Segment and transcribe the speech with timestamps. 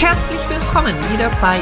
[0.00, 1.58] Herzlich willkommen wieder bei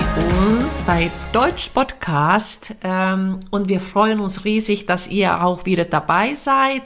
[0.46, 6.34] uns bei Deutsch Podcast ähm, und wir freuen uns riesig, dass ihr auch wieder dabei
[6.34, 6.82] seid.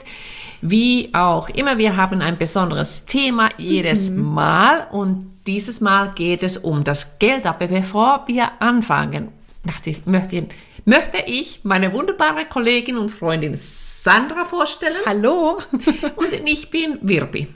[0.62, 4.32] Wie auch immer, wir haben ein besonderes Thema jedes mhm.
[4.32, 7.44] Mal und dieses Mal geht es um das Geld.
[7.46, 9.32] Aber bevor wir anfangen,
[9.64, 10.46] möchte,
[10.84, 15.02] möchte ich meine wunderbare Kollegin und Freundin Sandra vorstellen.
[15.04, 15.58] Hallo.
[16.16, 17.48] und ich bin Wirbi.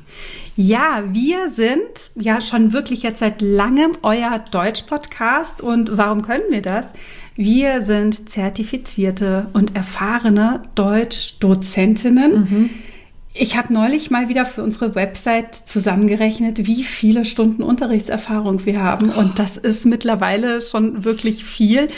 [0.56, 1.82] Ja, wir sind
[2.14, 5.60] ja schon wirklich jetzt seit langem euer Deutsch-Podcast.
[5.60, 6.90] Und warum können wir das?
[7.34, 12.32] Wir sind zertifizierte und erfahrene Deutsch-Dozentinnen.
[12.32, 12.70] Mhm.
[13.36, 19.10] Ich habe neulich mal wieder für unsere Website zusammengerechnet, wie viele Stunden Unterrichtserfahrung wir haben.
[19.10, 21.88] Und das ist mittlerweile schon wirklich viel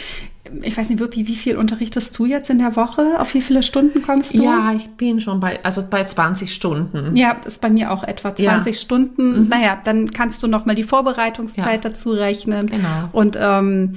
[0.63, 3.21] ich weiß nicht wirklich, wie viel unterrichtest du jetzt in der Woche?
[3.21, 4.45] Auf wie viele Stunden kommst du?
[4.45, 7.17] Ja, ich bin schon bei, also bei 20 Stunden.
[7.17, 8.81] Ja, ist bei mir auch etwa 20 ja.
[8.81, 9.43] Stunden.
[9.43, 9.49] Mhm.
[9.49, 11.91] Naja, dann kannst du nochmal die Vorbereitungszeit ja.
[11.91, 12.67] dazu rechnen.
[12.67, 13.09] Genau.
[13.13, 13.95] Und ähm,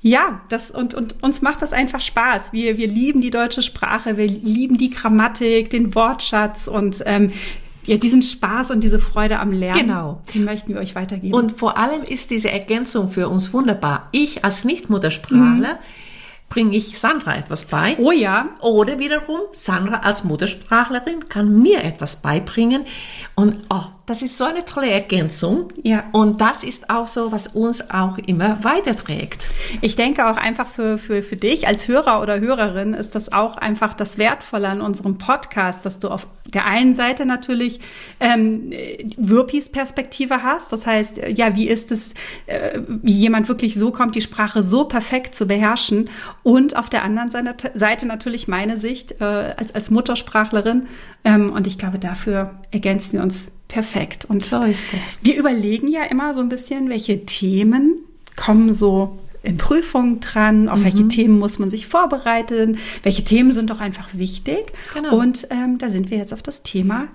[0.00, 2.52] ja, das und, und uns macht das einfach Spaß.
[2.52, 7.30] Wir, wir lieben die deutsche Sprache, wir lieben die Grammatik, den Wortschatz und ähm,
[7.86, 10.20] ja, diesen Spaß und diese Freude am Lernen, genau.
[10.32, 11.34] die möchten wir euch weitergeben.
[11.34, 14.08] Und vor allem ist diese Ergänzung für uns wunderbar.
[14.12, 15.78] Ich als Nicht-Muttersprachler mhm
[16.52, 17.96] bringe ich Sandra etwas bei.
[17.98, 18.50] Oh ja.
[18.60, 22.84] Oder wiederum, Sandra als Muttersprachlerin kann mir etwas beibringen.
[23.34, 25.68] Und oh, das ist so eine tolle Ergänzung.
[25.82, 26.04] Ja.
[26.12, 29.48] Und das ist auch so, was uns auch immer weiterträgt.
[29.80, 33.56] Ich denke auch einfach für, für, für dich als Hörer oder Hörerin ist das auch
[33.56, 37.80] einfach das Wertvolle an unserem Podcast, dass du auf der einen Seite natürlich
[38.18, 38.72] ähm,
[39.16, 40.72] Würpis Perspektive hast.
[40.72, 42.10] Das heißt, ja, wie ist es,
[42.46, 46.10] äh, wie jemand wirklich so kommt, die Sprache so perfekt zu beherrschen.
[46.42, 47.30] Und auf der anderen
[47.74, 50.88] Seite natürlich meine Sicht äh, als, als Muttersprachlerin.
[51.24, 54.26] Ähm, und ich glaube, dafür ergänzen wir uns perfekt.
[54.26, 55.18] Und so ist es.
[55.22, 57.96] Wir überlegen ja immer so ein bisschen, welche Themen
[58.36, 60.84] kommen so in Prüfungen dran, auf mhm.
[60.84, 64.72] welche Themen muss man sich vorbereiten, welche Themen sind doch einfach wichtig.
[64.94, 65.18] Genau.
[65.18, 67.08] Und ähm, da sind wir jetzt auf das Thema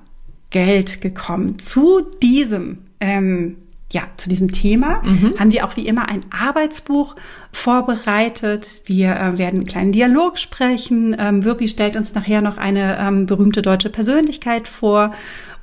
[0.50, 1.59] Geld gekommen.
[1.59, 3.57] Zu diesem ähm,
[3.92, 5.36] ja, zu diesem Thema mhm.
[5.40, 7.16] haben wir auch wie immer ein Arbeitsbuch
[7.53, 8.81] vorbereitet.
[8.86, 11.16] Wir äh, werden einen kleinen Dialog sprechen.
[11.18, 15.14] Ähm, Wirpi stellt uns nachher noch eine ähm, berühmte deutsche Persönlichkeit vor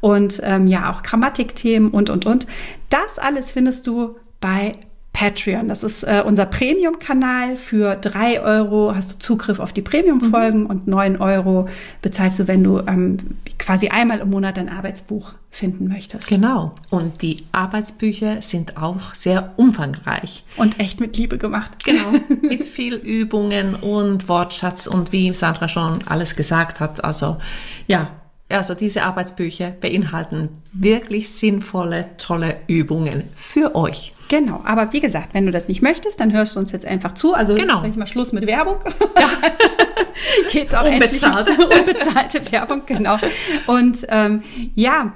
[0.00, 2.46] und ähm, ja auch Grammatikthemen und und und.
[2.88, 4.72] Das alles findest du bei
[5.14, 5.68] Patreon.
[5.68, 7.56] Das ist äh, unser Premium-Kanal.
[7.56, 10.66] Für drei Euro hast du Zugriff auf die Premium-Folgen mhm.
[10.66, 11.68] und neun Euro
[12.02, 13.18] bezahlst du, wenn du ähm,
[13.58, 16.28] quasi einmal im Monat ein Arbeitsbuch finden möchtest.
[16.28, 16.74] Genau.
[16.90, 20.44] Und die Arbeitsbücher sind auch sehr umfangreich.
[20.56, 21.84] Und echt mit Liebe gemacht.
[21.84, 22.18] Genau.
[22.42, 27.04] mit viel Übungen und Wortschatz und wie Sandra schon alles gesagt hat.
[27.04, 27.38] Also
[27.86, 28.10] ja,
[28.48, 34.12] also diese Arbeitsbücher beinhalten wirklich sinnvolle, tolle Übungen für euch.
[34.28, 37.12] Genau, aber wie gesagt, wenn du das nicht möchtest, dann hörst du uns jetzt einfach
[37.12, 37.34] zu.
[37.34, 37.80] Also genau.
[37.80, 38.76] sag ich mal Schluss mit Werbung.
[39.18, 39.28] Ja.
[40.52, 41.50] Geht's auch Unbezahlte.
[41.50, 43.18] endlich unbezahlte Werbung, genau.
[43.66, 44.42] Und ähm,
[44.74, 45.12] ja,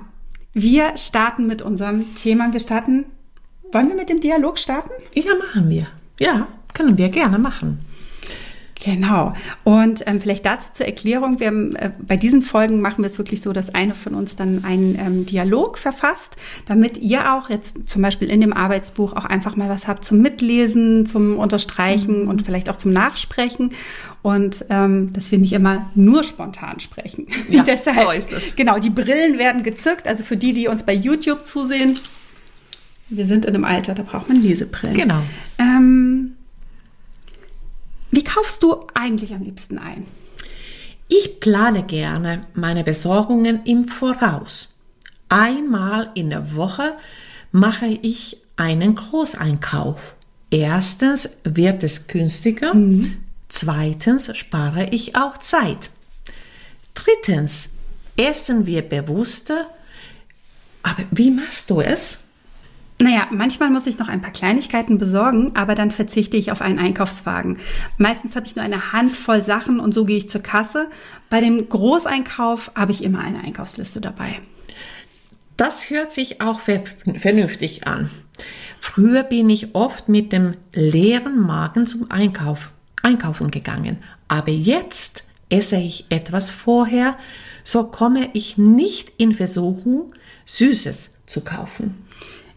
[0.52, 2.52] wir starten mit unserem Thema.
[2.52, 3.06] Wir starten.
[3.70, 4.90] Wollen wir mit dem Dialog starten?
[5.12, 5.86] Ja, machen wir.
[6.18, 7.84] Ja, können wir gerne machen.
[8.82, 9.34] Genau.
[9.64, 13.18] Und ähm, vielleicht dazu zur Erklärung, wir haben, äh, bei diesen Folgen machen wir es
[13.18, 17.88] wirklich so, dass eine von uns dann einen ähm, Dialog verfasst, damit ihr auch jetzt
[17.88, 22.28] zum Beispiel in dem Arbeitsbuch auch einfach mal was habt zum Mitlesen, zum Unterstreichen mhm.
[22.28, 23.70] und vielleicht auch zum Nachsprechen.
[24.22, 27.26] Und ähm, dass wir nicht immer nur spontan sprechen.
[27.48, 28.56] Ja, Deshalb, so ist es.
[28.56, 30.08] Genau, die Brillen werden gezückt.
[30.08, 31.98] Also für die, die uns bei YouTube zusehen,
[33.08, 34.94] wir sind in einem Alter, da braucht man Lesebrillen.
[34.94, 35.22] Genau.
[35.58, 36.34] Ähm,
[38.10, 40.04] wie kaufst du eigentlich am liebsten ein?
[41.08, 44.68] Ich plane gerne meine Besorgungen im Voraus.
[45.28, 46.96] Einmal in der Woche
[47.50, 50.14] mache ich einen Großeinkauf.
[50.50, 53.16] Erstens wird es günstiger, mhm.
[53.48, 55.90] Zweitens spare ich auch Zeit.
[56.94, 57.70] Drittens
[58.16, 59.68] essen wir bewusster.
[60.82, 62.24] Aber wie machst du es?
[63.00, 66.80] Naja, manchmal muss ich noch ein paar Kleinigkeiten besorgen, aber dann verzichte ich auf einen
[66.80, 67.58] Einkaufswagen.
[67.96, 70.88] Meistens habe ich nur eine Handvoll Sachen und so gehe ich zur Kasse.
[71.30, 74.40] Bei dem Großeinkauf habe ich immer eine Einkaufsliste dabei.
[75.56, 78.10] Das hört sich auch vernünftig an.
[78.80, 82.72] Früher bin ich oft mit dem leeren Magen zum Einkauf,
[83.02, 83.98] Einkaufen gegangen.
[84.28, 87.16] Aber jetzt esse ich etwas vorher,
[87.64, 90.12] so komme ich nicht in Versuchung,
[90.44, 92.04] Süßes zu kaufen.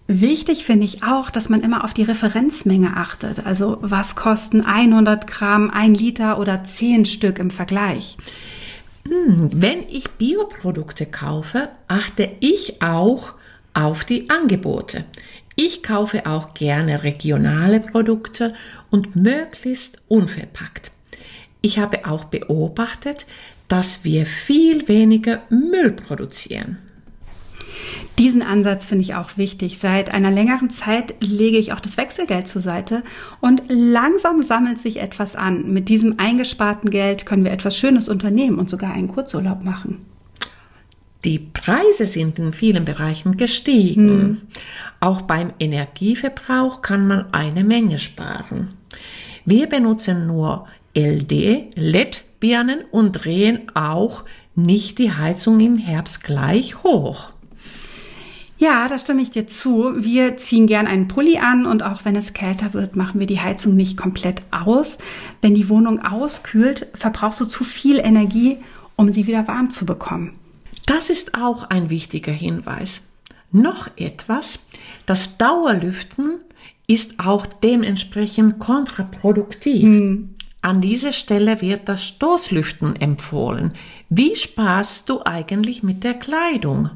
[0.08, 3.46] Wichtig finde ich auch, dass man immer auf die Referenzmenge achtet.
[3.46, 8.18] Also was kosten 100 Gramm, ein Liter oder 10 Stück im Vergleich?
[9.08, 13.34] Hm, wenn ich Bioprodukte kaufe, achte ich auch
[13.74, 15.06] auf die Angebote.
[15.56, 18.54] Ich kaufe auch gerne regionale Produkte
[18.90, 20.92] und möglichst unverpackt.
[21.62, 23.26] Ich habe auch beobachtet,
[23.68, 26.78] dass wir viel weniger Müll produzieren.
[28.18, 29.80] Diesen Ansatz finde ich auch wichtig.
[29.80, 33.04] Seit einer längeren Zeit lege ich auch das Wechselgeld zur Seite
[33.40, 35.72] und langsam sammelt sich etwas an.
[35.72, 40.06] Mit diesem eingesparten Geld können wir etwas Schönes unternehmen und sogar einen Kurzurlaub machen.
[41.24, 44.10] Die Preise sind in vielen Bereichen gestiegen.
[44.10, 44.42] Hm.
[45.00, 48.74] Auch beim Energieverbrauch kann man eine Menge sparen.
[49.46, 54.24] Wir benutzen nur LD, LED-Birnen und drehen auch
[54.56, 57.32] nicht die Heizung im Herbst gleich hoch.
[58.58, 59.94] Ja, da stimme ich dir zu.
[59.98, 63.40] Wir ziehen gern einen Pulli an und auch wenn es kälter wird, machen wir die
[63.40, 65.00] Heizung nicht komplett aus.
[65.42, 68.58] Wenn die Wohnung auskühlt, verbrauchst du zu viel Energie,
[68.96, 70.34] um sie wieder warm zu bekommen.
[70.94, 73.04] Das ist auch ein wichtiger Hinweis.
[73.54, 74.60] Noch etwas,
[75.06, 76.42] das Dauerlüften
[76.86, 79.84] ist auch dementsprechend kontraproduktiv.
[79.84, 80.36] Hm.
[80.62, 83.72] An dieser Stelle wird das Stoßlüften empfohlen.
[84.10, 86.90] Wie sparst du eigentlich mit der Kleidung?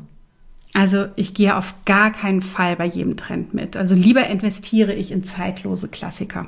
[0.74, 3.77] Also ich gehe auf gar keinen Fall bei jedem Trend mit.
[3.77, 6.48] Also lieber investiere ich in zeitlose Klassiker.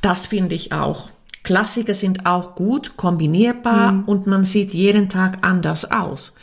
[0.00, 1.10] Das finde ich auch.
[1.42, 4.04] Klassiker sind auch gut kombinierbar mhm.
[4.04, 6.34] und man sieht jeden Tag anders aus.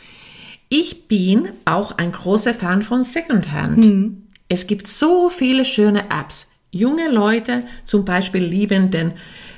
[0.68, 3.78] Ich bin auch ein großer Fan von Secondhand.
[3.78, 4.22] Mhm.
[4.48, 6.50] Es gibt so viele schöne Apps.
[6.70, 9.12] Junge Leute zum Beispiel lieben den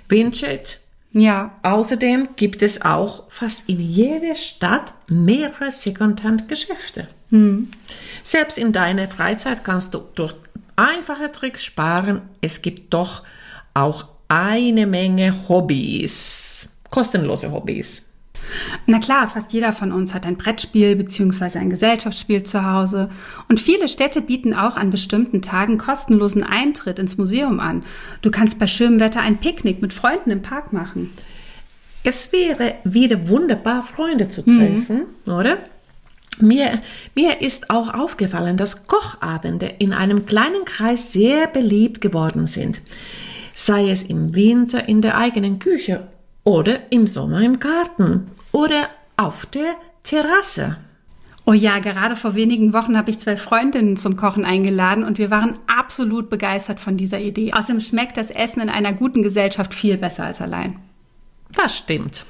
[0.08, 0.78] Vintage
[1.12, 1.58] ja.
[1.62, 7.08] Außerdem gibt es auch fast in jeder Stadt mehrere Secondhand-Geschäfte.
[7.30, 7.70] Hm.
[8.22, 10.34] Selbst in deiner Freizeit kannst du durch
[10.76, 12.22] einfache Tricks sparen.
[12.40, 13.22] Es gibt doch
[13.74, 18.04] auch eine Menge Hobbys, kostenlose Hobbys.
[18.86, 21.58] Na klar, fast jeder von uns hat ein Brettspiel bzw.
[21.58, 23.10] ein Gesellschaftsspiel zu Hause.
[23.48, 27.82] Und viele Städte bieten auch an bestimmten Tagen kostenlosen Eintritt ins Museum an.
[28.22, 31.10] Du kannst bei schönem Wetter ein Picknick mit Freunden im Park machen.
[32.04, 35.32] Es wäre wieder wunderbar, Freunde zu treffen, mhm.
[35.32, 35.58] oder?
[36.38, 36.80] Mir,
[37.14, 42.80] mir ist auch aufgefallen, dass Kochabende in einem kleinen Kreis sehr beliebt geworden sind.
[43.62, 46.08] Sei es im Winter in der eigenen Küche
[46.44, 50.78] oder im Sommer im Garten oder auf der Terrasse.
[51.44, 55.30] Oh ja, gerade vor wenigen Wochen habe ich zwei Freundinnen zum Kochen eingeladen und wir
[55.30, 57.52] waren absolut begeistert von dieser Idee.
[57.52, 60.78] Außerdem schmeckt das Essen in einer guten Gesellschaft viel besser als allein.
[61.54, 62.24] Das stimmt.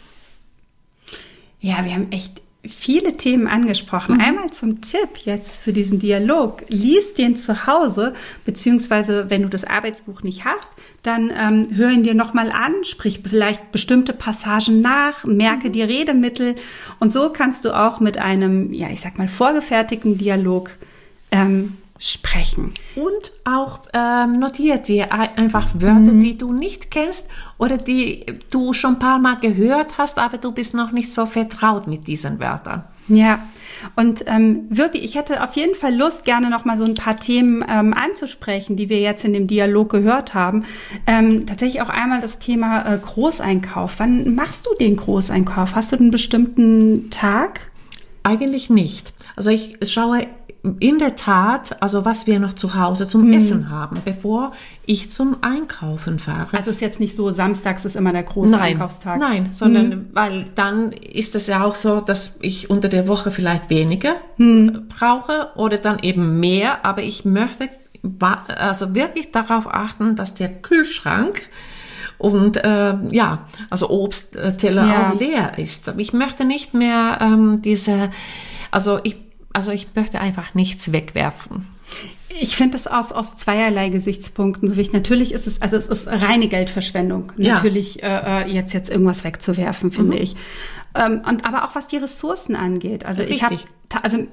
[1.60, 4.16] Ja, wir haben echt viele Themen angesprochen.
[4.16, 4.20] Mhm.
[4.20, 6.64] Einmal zum Tipp jetzt für diesen Dialog.
[6.68, 8.12] Lies den zu Hause,
[8.44, 10.68] beziehungsweise wenn du das Arbeitsbuch nicht hast,
[11.02, 15.72] dann ähm, hör ihn dir nochmal an, sprich vielleicht bestimmte Passagen nach, merke mhm.
[15.72, 16.56] die Redemittel
[16.98, 20.76] und so kannst du auch mit einem, ja, ich sag mal, vorgefertigten Dialog
[21.30, 22.72] ähm, sprechen.
[22.96, 26.22] Und auch ähm, notiert dir einfach Wörter, mhm.
[26.22, 30.50] die du nicht kennst oder die du schon ein paar Mal gehört hast, aber du
[30.50, 32.84] bist noch nicht so vertraut mit diesen Wörtern.
[33.06, 33.40] Ja.
[33.96, 37.16] Und ähm, wirklich, ich hätte auf jeden Fall Lust, gerne noch mal so ein paar
[37.16, 40.64] Themen ähm, anzusprechen, die wir jetzt in dem Dialog gehört haben.
[41.06, 43.94] Ähm, tatsächlich auch einmal das Thema äh, Großeinkauf.
[43.98, 45.74] Wann machst du den Großeinkauf?
[45.74, 47.70] Hast du einen bestimmten Tag?
[48.22, 49.12] Eigentlich nicht.
[49.36, 50.26] Also ich schaue
[50.78, 53.32] in der Tat, also was wir noch zu Hause zum hm.
[53.32, 54.52] Essen haben, bevor
[54.84, 56.56] ich zum Einkaufen fahre.
[56.56, 59.18] Also es ist jetzt nicht so, samstags ist immer der große nein, Einkaufstag.
[59.18, 60.06] Nein, sondern hm.
[60.12, 64.88] weil dann ist es ja auch so, dass ich unter der Woche vielleicht weniger hm.
[64.88, 67.70] brauche oder dann eben mehr, aber ich möchte
[68.56, 71.42] also wirklich darauf achten, dass der Kühlschrank
[72.18, 75.10] und äh, ja, also Obstteller ja.
[75.10, 75.92] auch leer ist.
[75.96, 78.10] Ich möchte nicht mehr ähm, diese,
[78.70, 81.66] also ich also ich möchte einfach nichts wegwerfen.
[82.40, 84.94] Ich finde das aus, aus zweierlei Gesichtspunkten so wichtig.
[84.94, 87.54] Natürlich ist es, also es ist reine Geldverschwendung, ja.
[87.54, 88.06] natürlich äh,
[88.44, 90.22] äh jetzt, jetzt irgendwas wegzuwerfen, finde mhm.
[90.22, 90.36] ich.
[90.94, 93.04] Ähm, und aber auch was die Ressourcen angeht.
[93.04, 93.36] Also Richtig.
[93.36, 94.26] ich habe, also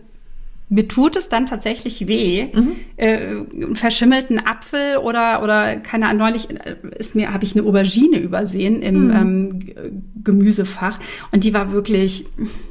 [0.69, 2.75] mir tut es dann tatsächlich weh, mhm.
[2.97, 7.65] äh, einen verschimmelten Apfel oder oder keine Ahnung, neulich äh, ist mir habe ich eine
[7.65, 9.15] Aubergine übersehen im mhm.
[9.15, 11.00] ähm, Gemüsefach
[11.31, 12.25] und die war wirklich,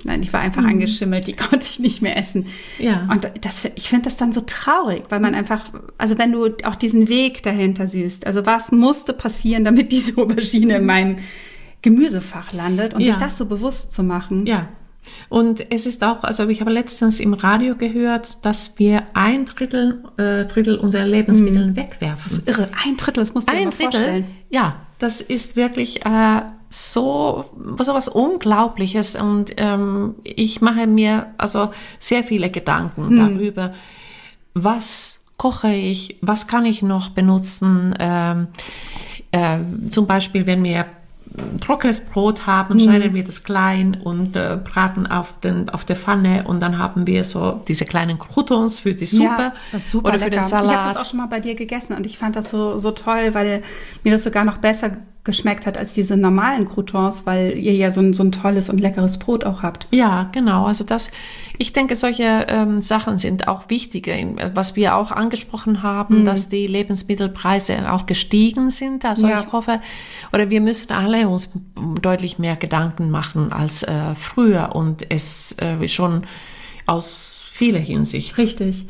[0.05, 0.71] nein, die war einfach mhm.
[0.71, 2.47] angeschimmelt, die konnte ich nicht mehr essen.
[2.79, 3.09] Ja.
[3.11, 5.65] Und das ich finde das dann so traurig, weil man einfach,
[5.97, 10.77] also wenn du auch diesen Weg dahinter siehst, also was musste passieren, damit diese Aubergine
[10.77, 11.17] in meinem
[11.81, 13.13] Gemüsefach landet und ja.
[13.13, 14.45] sich das so bewusst zu machen.
[14.45, 14.69] Ja.
[15.29, 20.05] Und es ist auch, also ich habe letztens im Radio gehört, dass wir ein Drittel,
[20.19, 21.77] äh, Drittel unserer Lebensmittel hm.
[21.77, 22.23] wegwerfen.
[22.25, 22.69] Das ist irre.
[22.85, 24.27] Ein Drittel, das musst du ein dir mal Drittel, vorstellen.
[24.51, 27.45] Ja, das ist wirklich äh, so,
[27.81, 29.17] so was Unglaubliches.
[29.17, 33.19] Und ähm, ich mache mir also sehr viele Gedanken hm.
[33.19, 33.75] darüber,
[34.55, 37.95] was koche ich, was kann ich noch benutzen.
[37.99, 38.47] Ähm,
[39.33, 39.59] äh,
[39.91, 40.87] zum Beispiel, wenn wir
[41.61, 42.81] trockenes Brot haben, mhm.
[42.81, 47.07] schneiden wir das klein und äh, braten auf, den, auf der Pfanne und dann haben
[47.07, 50.25] wir so diese kleinen Croutons für die Suppe ja, oder lecker.
[50.25, 50.71] für den Salat.
[50.71, 52.91] Ich habe das auch schon mal bei dir gegessen und ich fand das so, so
[52.93, 53.63] toll, weil
[54.03, 54.93] mir das sogar noch besser
[55.27, 58.81] geschmeckt hat als diese normalen Croutons, weil ihr ja so ein, so ein tolles und
[58.81, 59.87] leckeres Brot auch habt.
[59.91, 60.65] Ja, genau.
[60.65, 61.11] Also das,
[61.59, 66.25] ich denke, solche ähm, Sachen sind auch wichtige, was wir auch angesprochen haben, mhm.
[66.25, 69.05] dass die Lebensmittelpreise auch gestiegen sind.
[69.05, 69.43] Also ja.
[69.43, 69.81] ich hoffe,
[70.33, 71.53] oder wir müssen alle uns
[72.01, 76.23] deutlich mehr Gedanken machen als äh, früher und es äh, schon
[76.87, 78.39] aus vieler Hinsicht.
[78.39, 78.87] Richtig.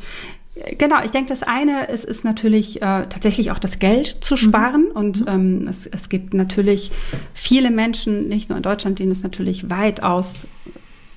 [0.77, 4.37] Genau, ich denke, das eine ist, ist natürlich äh, tatsächlich auch das Geld zu mhm.
[4.37, 4.81] sparen.
[4.89, 4.95] Mhm.
[4.95, 6.91] Und ähm, es, es gibt natürlich
[7.33, 10.45] viele Menschen, nicht nur in Deutschland, denen es natürlich weitaus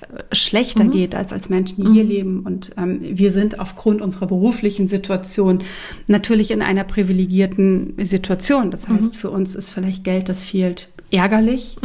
[0.01, 0.91] äh, schlechter mhm.
[0.91, 1.95] geht als als Menschen, die mhm.
[1.95, 2.41] hier leben.
[2.41, 5.63] Und ähm, wir sind aufgrund unserer beruflichen Situation
[6.07, 8.71] natürlich in einer privilegierten Situation.
[8.71, 9.19] Das heißt, mhm.
[9.19, 11.77] für uns ist vielleicht Geld, das fehlt, ärgerlich.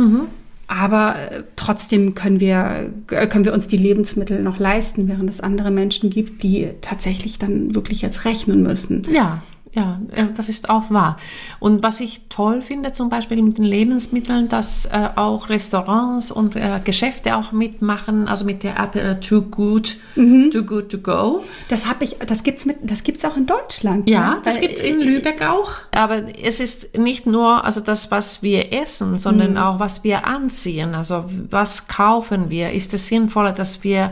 [0.67, 5.41] Aber äh, trotzdem können wir, äh, können wir uns die Lebensmittel noch leisten, während es
[5.41, 9.03] andere Menschen gibt, die tatsächlich dann wirklich jetzt rechnen müssen.
[9.11, 9.43] Ja,
[9.75, 11.17] ja, äh, das ist auch wahr.
[11.59, 16.55] Und was ich toll finde, zum Beispiel mit den Lebensmitteln, dass äh, auch Restaurants und
[16.55, 20.49] äh, Geschäfte auch mitmachen, also mit der App äh, Too Good, mhm.
[20.49, 21.43] Too Good to Go.
[21.67, 24.09] Das habe ich, das gibt's mit, das gibt's auch in Deutschland.
[24.09, 24.41] Ja, ne?
[24.45, 25.71] das Weil, gibt's in Lübeck auch.
[25.91, 29.57] Aber es ist nicht nur also das, was wir essen, sondern mhm.
[29.57, 30.95] auch was wir anziehen.
[30.95, 32.71] Also was kaufen wir?
[32.71, 34.11] Ist es sinnvoller, dass wir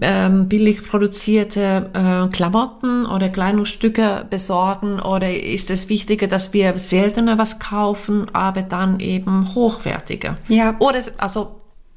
[0.00, 7.38] ähm, billig produzierte äh, Klamotten oder Kleidungsstücke besorgen oder ist es wichtiger, dass wir seltener
[7.38, 10.36] was kaufen, aber dann eben hochwertiger?
[10.48, 10.76] Ja.
[10.78, 11.56] Oder also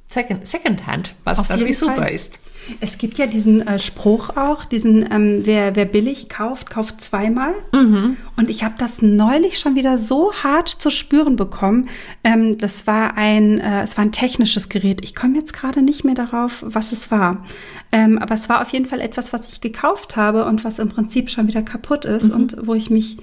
[0.09, 2.11] Second, Secondhand, was natürlich super Fall.
[2.11, 2.39] ist.
[2.79, 7.53] Es gibt ja diesen äh, Spruch auch, diesen ähm, wer, wer billig kauft, kauft zweimal.
[7.73, 8.17] Mhm.
[8.35, 11.89] Und ich habe das neulich schon wieder so hart zu spüren bekommen.
[12.23, 15.01] Ähm, das war ein, äh, es war ein technisches Gerät.
[15.03, 17.45] Ich komme jetzt gerade nicht mehr darauf, was es war.
[17.91, 20.89] Ähm, aber es war auf jeden Fall etwas, was ich gekauft habe und was im
[20.89, 22.35] Prinzip schon wieder kaputt ist mhm.
[22.35, 23.17] und wo ich mich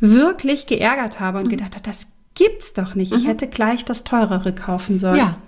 [0.00, 1.50] wirklich geärgert habe und mhm.
[1.50, 3.12] gedacht habe, das gibt's doch nicht.
[3.12, 3.28] Ich mhm.
[3.28, 5.16] hätte gleich das teurere kaufen sollen.
[5.16, 5.38] Ja.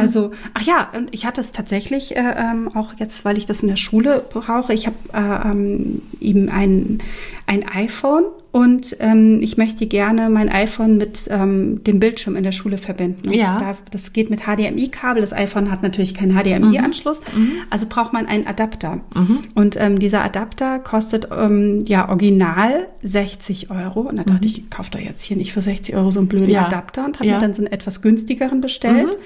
[0.00, 3.62] Also, ach ja, und ich hatte es tatsächlich äh, ähm, auch jetzt, weil ich das
[3.62, 4.72] in der Schule brauche.
[4.72, 6.98] Ich habe äh, ähm, eben ein,
[7.46, 12.50] ein iPhone und ähm, ich möchte gerne mein iPhone mit ähm, dem Bildschirm in der
[12.50, 13.28] Schule verbinden.
[13.28, 13.60] Und ja.
[13.60, 15.20] Darf, das geht mit HDMI-Kabel.
[15.20, 17.42] Das iPhone hat natürlich keinen HDMI-Anschluss, mhm.
[17.42, 17.52] mhm.
[17.70, 19.00] also braucht man einen Adapter.
[19.14, 19.38] Mhm.
[19.54, 24.00] Und ähm, dieser Adapter kostet ähm, ja original 60 Euro.
[24.00, 24.46] Und da dachte mhm.
[24.46, 26.66] ich, ich kaufe doch jetzt hier nicht für 60 Euro so einen blöden ja.
[26.66, 27.36] Adapter und habe ja.
[27.36, 29.16] mir dann so einen etwas günstigeren bestellt.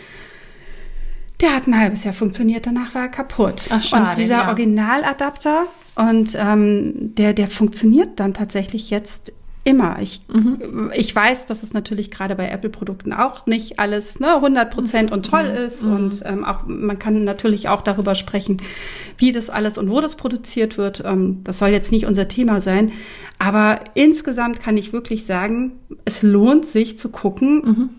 [1.40, 3.66] Der hat ein halbes Jahr funktioniert, danach war er kaputt.
[3.70, 4.48] Ach, schade, und dieser ja.
[4.48, 9.32] Originaladapter und ähm, der, der funktioniert dann tatsächlich jetzt
[9.64, 9.98] immer.
[10.00, 10.90] Ich, mhm.
[10.94, 15.26] ich weiß, dass es natürlich gerade bei Apple-Produkten auch nicht alles ne, 100 Prozent und
[15.26, 15.56] toll mhm.
[15.56, 15.84] ist.
[15.84, 15.92] Mhm.
[15.92, 18.58] Und ähm, auch man kann natürlich auch darüber sprechen,
[19.16, 21.02] wie das alles und wo das produziert wird.
[21.04, 22.92] Ähm, das soll jetzt nicht unser Thema sein.
[23.38, 25.72] Aber insgesamt kann ich wirklich sagen,
[26.04, 27.90] es lohnt sich zu gucken, mhm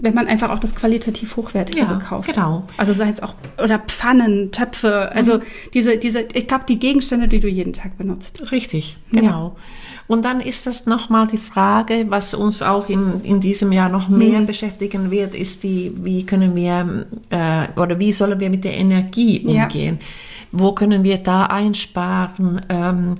[0.00, 2.32] wenn man einfach auch das qualitativ hochwertige ja, kauft.
[2.32, 2.64] Genau.
[2.76, 5.42] Also sei es auch oder Pfannen, Töpfe, also mhm.
[5.74, 8.50] diese diese ich glaube die Gegenstände, die du jeden Tag benutzt.
[8.52, 9.56] Richtig, genau.
[9.56, 9.62] Ja.
[10.08, 14.08] Und dann ist das nochmal die Frage, was uns auch in, in diesem Jahr noch
[14.08, 14.46] mehr mhm.
[14.46, 19.40] beschäftigen wird, ist die, wie können wir äh, oder wie sollen wir mit der Energie
[19.40, 19.98] umgehen?
[20.00, 20.06] Ja.
[20.52, 22.60] Wo können wir da einsparen?
[22.68, 23.14] Ähm,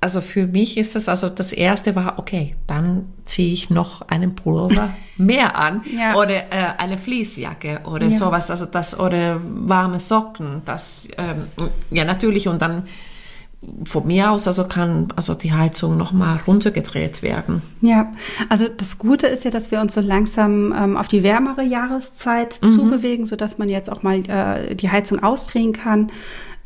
[0.00, 4.34] also für mich ist das also das erste war okay, dann ziehe ich noch einen
[4.34, 6.14] Pullover mehr an ja.
[6.14, 8.12] oder äh, eine Fließjacke oder ja.
[8.12, 11.46] sowas, also das oder warme Socken, das ähm,
[11.90, 12.84] ja natürlich und dann
[13.84, 17.62] von mir aus also kann also die Heizung noch mal runtergedreht werden.
[17.80, 18.12] Ja,
[18.48, 22.60] also das Gute ist ja, dass wir uns so langsam ähm, auf die wärmere Jahreszeit
[22.62, 22.70] mhm.
[22.70, 26.12] zubewegen, so dass man jetzt auch mal äh, die Heizung ausdrehen kann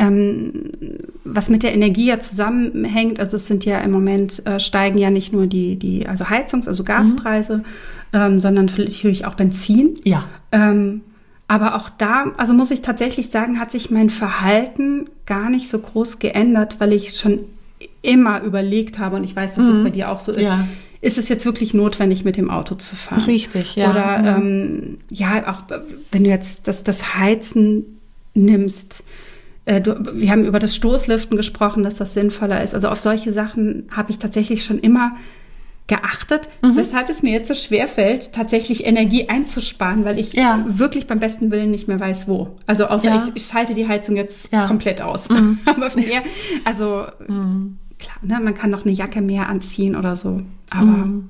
[0.02, 0.52] ähm,
[1.25, 5.11] was mit der Energie ja zusammenhängt, also es sind ja im Moment äh, steigen ja
[5.11, 7.64] nicht nur die, die also Heizungs-, also Gaspreise, mhm.
[8.12, 9.94] ähm, sondern natürlich auch Benzin.
[10.02, 10.25] Ja.
[10.50, 11.02] Ähm,
[11.47, 15.78] aber auch da, also muss ich tatsächlich sagen, hat sich mein Verhalten gar nicht so
[15.78, 17.40] groß geändert, weil ich schon
[18.00, 19.71] immer überlegt habe, und ich weiß, dass mhm.
[19.71, 20.66] das bei dir auch so ist, ja.
[21.00, 23.25] ist es jetzt wirklich notwendig, mit dem Auto zu fahren?
[23.25, 23.90] Richtig, ja.
[23.90, 24.47] Oder mhm.
[24.47, 25.62] ähm, ja, auch
[26.11, 27.99] wenn du jetzt das, das Heizen
[28.35, 29.04] nimmst,
[29.64, 32.75] wir haben über das Stoßlüften gesprochen, dass das sinnvoller ist.
[32.75, 35.12] Also auf solche Sachen habe ich tatsächlich schon immer
[35.87, 36.76] geachtet, mhm.
[36.76, 40.64] weshalb es mir jetzt so schwer fällt, tatsächlich Energie einzusparen, weil ich ja.
[40.66, 42.57] wirklich beim besten Willen nicht mehr weiß, wo.
[42.66, 43.23] Also außer ja.
[43.23, 44.66] ich, ich, schalte die Heizung jetzt ja.
[44.66, 45.28] komplett aus.
[45.28, 45.59] Mhm.
[45.64, 46.23] Aber mehr,
[46.64, 47.78] also mhm.
[47.99, 50.42] klar, ne, man kann noch eine Jacke mehr anziehen oder so.
[50.71, 51.28] Aber Mhm.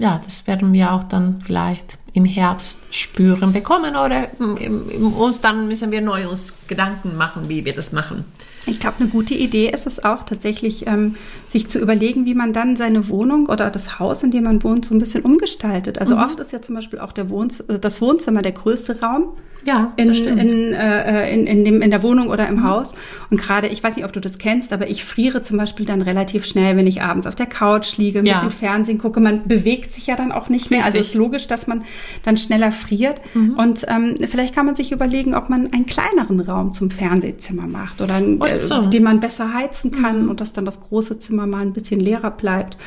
[0.00, 5.40] Ja, das werden wir auch dann vielleicht im Herbst spüren bekommen oder im, im, uns
[5.40, 8.24] dann müssen wir neu uns Gedanken machen, wie wir das machen.
[8.66, 11.16] Ich glaube, eine gute Idee ist es auch tatsächlich, ähm,
[11.48, 14.84] sich zu überlegen, wie man dann seine Wohnung oder das Haus, in dem man wohnt,
[14.84, 15.98] so ein bisschen umgestaltet.
[15.98, 16.22] Also Mhm.
[16.22, 19.30] oft ist ja zum Beispiel auch der Wohnz äh, das Wohnzimmer der größte Raum
[19.64, 22.94] Ja, in, in, äh, in, in, dem, in der Wohnung oder im Haus.
[23.30, 26.00] Und gerade, ich weiß nicht, ob du das kennst, aber ich friere zum Beispiel dann
[26.00, 28.34] relativ schnell, wenn ich abends auf der Couch liege, ein Ja.
[28.34, 29.20] bisschen Fernsehen gucke.
[29.20, 30.84] Man bewegt sich ja dann auch nicht mehr.
[30.86, 31.14] Also Richtig.
[31.14, 31.82] ist logisch, dass man
[32.24, 33.20] dann schneller friert.
[33.34, 38.00] Und ähm, vielleicht kann man sich überlegen, ob man einen kleineren Raum zum Fernsehzimmer macht
[38.00, 38.86] oder einen, Oder äh, so.
[38.86, 42.30] den man besser heizen kann und dass dann das große Zimmer mal ein bisschen leerer
[42.30, 42.78] bleibt,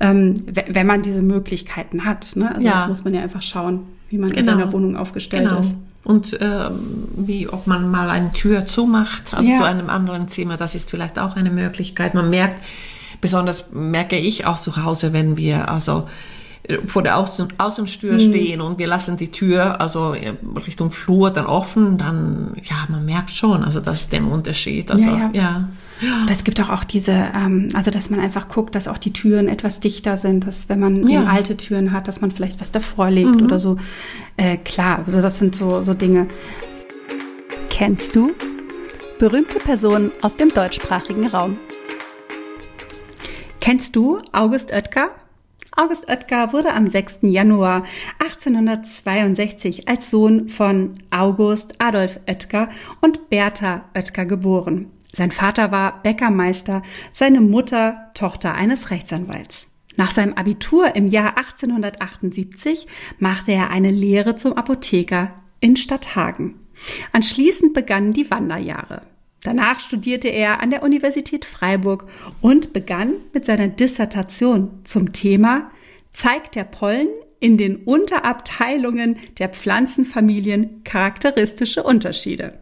[0.00, 2.36] ähm, we- wenn man diese Möglichkeiten hat.
[2.36, 2.48] Ne?
[2.54, 2.86] Also Ja.
[2.88, 4.46] muss man ja einfach schauen, wie man in Genau.
[4.46, 5.60] seiner Wohnung aufgestellt Genau.
[5.60, 5.74] ist.
[6.04, 9.56] Und ähm, wie, ob man mal eine Tür zumacht, also Ja.
[9.56, 12.14] zu einem anderen Zimmer, das ist vielleicht auch eine Möglichkeit.
[12.14, 12.60] Man merkt,
[13.20, 16.08] besonders merke ich auch zu Hause, wenn wir also
[16.64, 20.34] äh, vor der Außen Außenstür stehen und wir lassen die Tür also äh,
[20.66, 24.90] Richtung Flur dann offen, dann ja, man merkt schon, also das ist der Unterschied.
[24.90, 25.30] Also Ja, ja.
[25.32, 25.68] ja.
[26.24, 29.12] Oder es gibt auch, auch diese, ähm, also dass man einfach guckt, dass auch die
[29.12, 31.24] Türen etwas dichter sind, dass wenn man Ja.
[31.24, 33.76] alte Türen hat, dass man vielleicht was davor legt oder so.
[34.36, 36.26] Äh, klar, also das sind so, so Dinge.
[37.70, 38.32] Kennst du
[39.18, 41.56] berühmte Personen aus dem deutschsprachigen Raum?
[43.60, 45.10] Kennst du August Oetker?
[45.76, 47.20] August Oetker wurde am 6.
[47.22, 47.84] Januar
[48.18, 52.68] 1862 als Sohn von August Adolf Oetker
[53.00, 54.86] und Bertha Oetker geboren.
[55.12, 59.68] Sein Vater war Bäckermeister, seine Mutter Tochter eines Rechtsanwalts.
[59.96, 62.86] Nach seinem Abitur im Jahr 1878
[63.18, 66.54] machte er eine Lehre zum Apotheker in Stadthagen.
[67.12, 69.02] Anschließend begannen die Wanderjahre.
[69.42, 72.06] Danach studierte er an der Universität Freiburg
[72.40, 75.70] und begann mit seiner Dissertation zum Thema
[76.12, 77.08] Zeigt der Pollen
[77.40, 82.58] in den Unterabteilungen der Pflanzenfamilien charakteristische Unterschiede.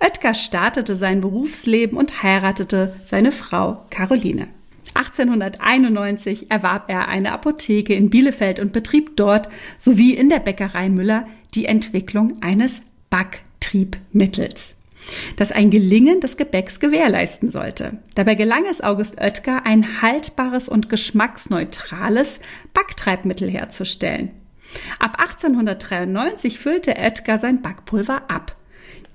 [0.00, 4.48] Oetker startete sein Berufsleben und heiratete seine Frau Caroline.
[4.94, 11.26] 1891 erwarb er eine Apotheke in Bielefeld und betrieb dort sowie in der Bäckerei Müller
[11.54, 14.74] die Entwicklung eines Backtriebmittels,
[15.36, 17.98] das ein Gelingen des Gebäcks gewährleisten sollte.
[18.14, 22.40] Dabei gelang es August Oetker, ein haltbares und geschmacksneutrales
[22.72, 24.30] Backtreibmittel herzustellen.
[24.98, 28.56] Ab 1893 füllte Oetker sein Backpulver ab,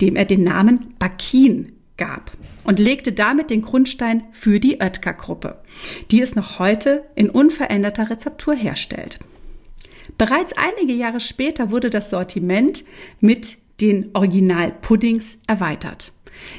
[0.01, 2.31] dem er den Namen Bakin gab
[2.63, 5.61] und legte damit den Grundstein für die Oetker-Gruppe,
[6.11, 9.19] die es noch heute in unveränderter Rezeptur herstellt.
[10.17, 12.83] Bereits einige Jahre später wurde das Sortiment
[13.19, 16.11] mit den Original-Puddings erweitert.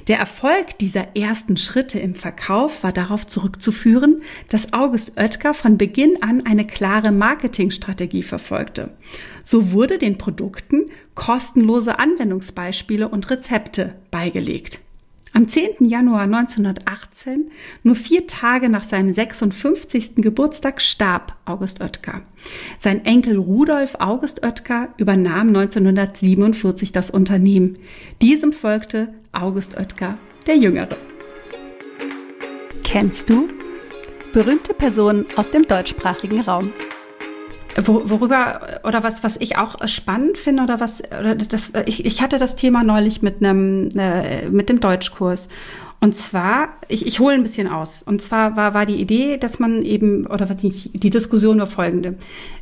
[0.09, 6.23] Der Erfolg dieser ersten Schritte im Verkauf war darauf zurückzuführen, dass August Oetker von Beginn
[6.23, 8.91] an eine klare Marketingstrategie verfolgte.
[9.45, 14.81] So wurde den Produkten kostenlose Anwendungsbeispiele und Rezepte beigelegt.
[15.37, 15.87] Am 10.
[15.87, 17.51] Januar 1918,
[17.83, 20.15] nur vier Tage nach seinem 56.
[20.17, 22.23] Geburtstag, starb August Oetker.
[22.79, 27.77] Sein Enkel Rudolf August Oetker übernahm 1947 das Unternehmen.
[28.23, 30.97] Diesem folgte August Oetker der Jüngere.
[32.83, 33.51] Kennst du
[34.33, 36.73] berühmte Personen aus dem deutschsprachigen Raum?
[37.85, 42.23] Wo, worüber oder was was ich auch spannend finde oder was oder das ich, ich
[42.23, 45.49] hatte das Thema neulich mit einem äh, mit dem Deutschkurs
[46.01, 49.59] und zwar ich, ich hole ein bisschen aus und zwar war war die Idee dass
[49.59, 52.15] man eben oder was nicht die Diskussion war folgende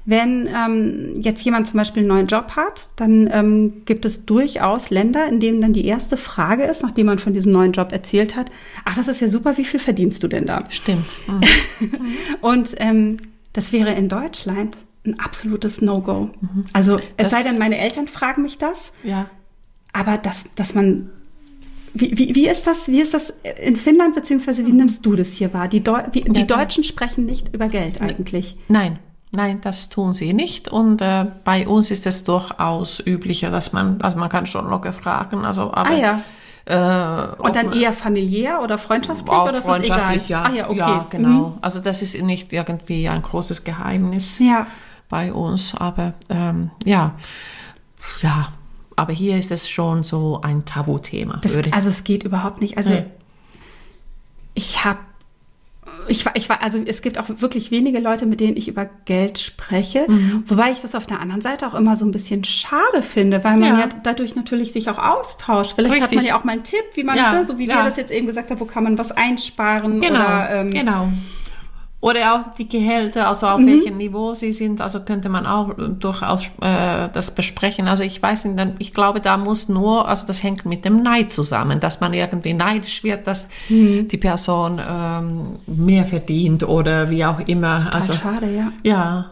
[0.05, 4.91] wenn ähm, jetzt jemand zum Beispiel einen neuen Job hat dann ähm, gibt es durchaus
[4.91, 8.35] Länder in denen dann die erste Frage ist nachdem man von diesem neuen Job erzählt
[8.35, 8.51] hat
[8.85, 11.17] ach das ist ja super wie viel verdienst du denn da Stimmt.
[11.81, 11.91] Mhm.
[12.41, 13.17] und ähm,
[13.53, 16.31] das wäre in Deutschland ein absolutes No-Go.
[16.73, 17.07] Also es Mhm.
[17.17, 19.27] Das- sei denn, meine Eltern fragen mich das, Ja.
[19.93, 21.11] aber dass, dass man
[21.97, 22.89] wie, wie, wie ist das?
[22.89, 25.69] Wie ist das in Finnland beziehungsweise wie nimmst du das hier wahr?
[25.69, 28.57] Die, Deu wie, die Ja, Deutschen sprechen nicht über Geld eigentlich.
[28.67, 28.99] Nein,
[29.31, 30.67] nein, das tun sie nicht.
[30.69, 34.93] Und äh, bei uns ist es durchaus üblicher, dass man, also man kann schon locker
[34.93, 35.45] fragen.
[35.45, 36.23] Also, aber, Ah ja.
[36.67, 39.99] Äh, Und dann eher familiär oder freundschaftlich auch oder ist das egal?
[39.99, 40.43] freundschaftlich, ja.
[40.45, 40.79] Ah ja, okay.
[40.79, 41.59] Ja, genau.
[41.61, 44.47] Also das ist nicht irgendwie ein großes Geheimnis Mhm.
[44.49, 44.67] Ja.
[45.09, 47.15] Bei uns, aber ähm, ja,
[48.23, 48.53] ja.
[48.97, 51.39] Aber hier ist es schon so ein Tabuthema.
[51.43, 52.79] Das, also es geht überhaupt nicht.
[52.79, 53.05] Also Nee.
[54.55, 55.01] ich habe
[56.09, 59.39] ich, ich war, also es gibt auch wirklich wenige Leute, mit denen ich über Geld
[59.39, 60.45] spreche, mhm.
[60.47, 63.59] wobei ich das auf der anderen Seite auch immer so ein bisschen schade finde, weil
[63.59, 65.73] man ja, ja dadurch natürlich sich auch austauscht.
[65.75, 66.11] Vielleicht Richtig.
[66.11, 67.77] hat man ja auch mal einen Tipp, wie man, ja, ne, so wie ja.
[67.77, 71.09] wir das jetzt eben gesagt haben, wo kann man was einsparen genau, oder ähm, genau.
[72.05, 73.67] Oder auch die Gehälter, also auf mhm.
[73.67, 77.89] welchem Niveau sie sind, also könnte man auch durchaus äh, das besprechen.
[77.89, 81.33] Also ich weiß nicht, ich glaube, da muss nur, also das hängt mit dem Neid
[81.33, 84.07] zusammen, dass man irgendwie neidisch wird, dass mhm.
[84.09, 87.79] die Person ähm, mehr verdient oder wie auch immer.
[87.79, 88.71] Total also schade, ja.
[88.83, 89.31] Ja.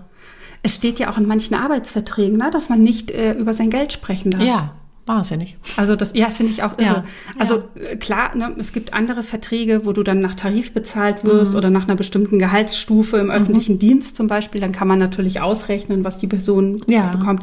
[0.62, 3.92] Es steht ja auch in manchen Arbeitsverträgen, ne, dass man nicht äh, über sein Geld
[3.92, 4.40] sprechen darf.
[4.40, 4.70] Ja,
[5.05, 5.57] Wahnsinnig.
[5.77, 6.87] Also das, ja, finde ich auch irre.
[6.87, 7.05] Ja,
[7.37, 7.91] also ja.
[7.91, 11.59] Äh, klar, ne, es gibt andere Verträge, wo du dann nach Tarif bezahlt wirst mhm.
[11.59, 13.81] oder nach einer bestimmten Gehaltsstufe im öffentlichen mhm.
[13.81, 14.61] Dienst zum Beispiel.
[14.61, 17.09] Dann kann man natürlich ausrechnen, was die Person ja.
[17.09, 17.43] bekommt.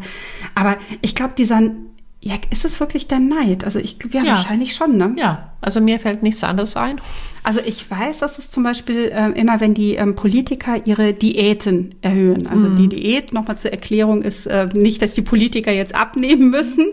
[0.55, 1.61] Aber ich glaube, dieser,
[2.21, 3.63] ja, ist es wirklich der Neid?
[3.63, 5.15] Also ich ja, ja, wahrscheinlich schon, ne?
[5.17, 6.99] Ja, also mir fällt nichts anderes ein.
[7.43, 11.95] Also ich weiß, dass es zum Beispiel äh, immer, wenn die ähm, Politiker ihre Diäten
[12.01, 12.47] erhöhen.
[12.47, 12.75] Also mhm.
[12.75, 16.87] die Diät, nochmal zur Erklärung, ist äh, nicht, dass die Politiker jetzt abnehmen müssen,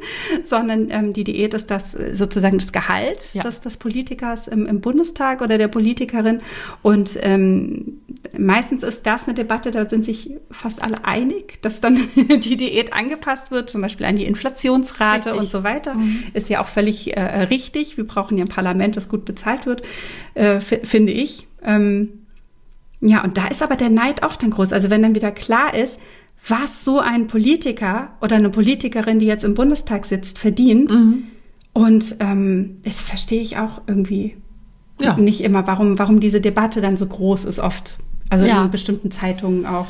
[0.45, 3.43] sondern ähm, die Diät ist das äh, sozusagen das Gehalt ja.
[3.43, 6.39] des, des Politikers im, im Bundestag oder der Politikerin.
[6.83, 8.01] Und ähm,
[8.39, 12.93] meistens ist das eine Debatte, da sind sich fast alle einig, dass dann die Diät
[12.93, 15.41] angepasst wird, zum Beispiel an die Inflationsrate richtig.
[15.41, 15.95] und so weiter.
[15.95, 16.25] Mhm.
[16.33, 17.97] Ist ja auch völlig äh, richtig.
[17.97, 19.83] Wir brauchen ja ein Parlament, das gut bezahlt wird
[20.37, 21.49] äh, finde ich.
[21.63, 22.21] Ähm,
[23.01, 24.73] ja, und da ist aber der Neid auch dann groß.
[24.73, 25.99] Also wenn dann wieder klar ist,
[26.49, 30.91] was so ein Politiker oder eine Politikerin, die jetzt im Bundestag sitzt, verdient.
[30.91, 31.25] Mhm.
[31.73, 34.37] Und ähm, das verstehe ich auch irgendwie
[35.01, 35.17] ja.
[35.17, 37.99] nicht immer, warum, warum diese Debatte dann so groß ist oft.
[38.31, 38.65] Also ja.
[38.65, 39.87] in bestimmten Zeitungen auch.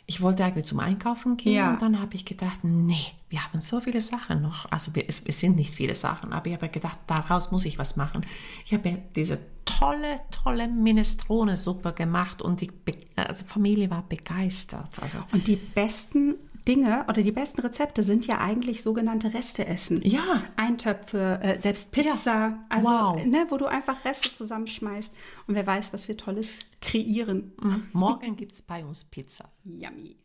[0.06, 1.70] ich wollte eigentlich zum Einkaufen gehen ja.
[1.70, 4.66] und dann habe ich gedacht, nee, wir haben so viele Sachen noch.
[4.72, 7.78] Also wir, es, es sind nicht viele Sachen, aber ich habe gedacht, daraus muss ich
[7.78, 8.26] was machen.
[8.66, 12.72] Ich habe diese tolle, tolle Minestrone-Suppe gemacht und die
[13.14, 15.00] also Familie war begeistert.
[15.00, 16.34] Also und die besten
[16.66, 20.00] Dinge oder die besten Rezepte sind ja eigentlich sogenannte Resteessen.
[20.02, 20.44] Ja.
[20.56, 22.48] Eintöpfe, äh, selbst Pizza.
[22.48, 22.64] Ja.
[22.68, 23.24] Also, wow.
[23.24, 25.12] ne, wo du einfach Reste zusammenschmeißt
[25.46, 27.52] und wer weiß, was wir Tolles kreieren.
[27.60, 27.88] Mhm.
[27.92, 29.50] Morgen gibt es bei uns Pizza.
[29.64, 30.16] Yummy.